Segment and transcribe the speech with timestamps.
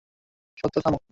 [0.57, 0.99] সত্য, থামো!